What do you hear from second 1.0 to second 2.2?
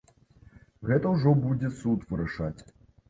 ўжо будзе суд